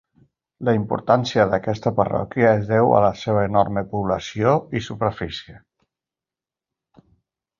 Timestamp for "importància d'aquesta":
0.77-1.91